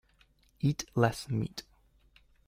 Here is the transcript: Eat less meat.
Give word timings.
Eat 0.61 0.83
less 0.95 1.29
meat. 1.29 1.61